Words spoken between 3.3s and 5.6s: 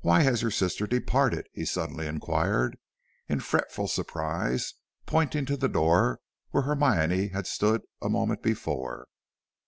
fretful surprise, pointing to